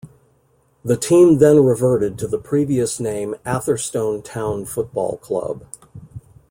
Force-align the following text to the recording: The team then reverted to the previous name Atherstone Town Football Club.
The 0.83 0.97
team 0.97 1.37
then 1.37 1.63
reverted 1.63 2.17
to 2.17 2.27
the 2.27 2.39
previous 2.39 2.99
name 2.99 3.35
Atherstone 3.45 4.23
Town 4.23 4.65
Football 4.65 5.17
Club. 5.17 5.67